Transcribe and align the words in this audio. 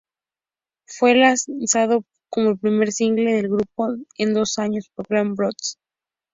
Fue 0.87 1.13
lanzado 1.13 2.05
como 2.31 2.49
el 2.49 2.57
primer 2.57 2.91
single 2.91 3.33
del 3.35 3.49
grupo 3.49 3.93
en 4.17 4.33
dos 4.33 4.57
años 4.57 4.89
por 4.95 5.05
Warner 5.11 5.35
Bros. 5.35 5.77